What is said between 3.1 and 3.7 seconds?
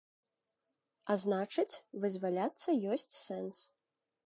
сэнс.